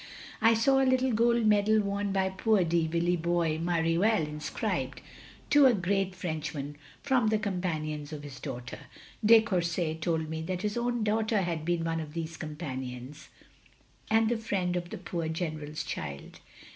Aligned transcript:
I 0.41 0.55
saw 0.55 0.81
a 0.81 0.83
little 0.89 1.11
gold 1.11 1.45
medal 1.45 1.79
worn 1.79 2.11
by 2.11 2.29
poor 2.29 2.63
de 2.63 2.87
Villebois 2.87 3.59
Mareuil 3.59 4.27
inscribed 4.27 4.99
* 5.27 5.49
to 5.51 5.67
a 5.67 5.75
great 5.75 6.15
Frenchman 6.15 6.75
from 7.03 7.27
the 7.27 7.37
companions 7.37 8.11
of 8.11 8.23
his 8.23 8.39
daughter.' 8.39 8.87
De 9.23 9.43
Courset 9.43 10.01
told 10.01 10.27
me 10.27 10.41
that 10.41 10.63
his 10.63 10.75
own 10.75 11.03
daughter 11.03 11.43
had 11.43 11.63
been 11.65 11.83
one 11.85 11.99
of 11.99 12.15
these 12.15 12.35
companions, 12.35 13.29
and 14.09 14.27
the 14.27 14.37
friend 14.37 14.75
of 14.75 14.89
the 14.89 14.97
poor 14.97 15.27
General's 15.27 15.83
child." 15.83 16.39